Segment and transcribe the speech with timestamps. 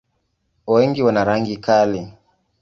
[0.71, 2.01] Wengi wana rangi kali.